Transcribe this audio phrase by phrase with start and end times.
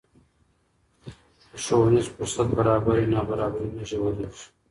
[1.51, 4.27] که ښوونیز فرصت برابر وي، نابرابري نه ژورېږي.